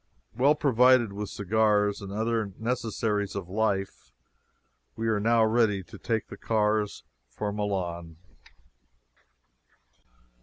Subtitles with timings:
[0.35, 4.11] Well provided with cigars and other necessaries of life,
[4.95, 8.17] we are now ready to take the cars for Milan.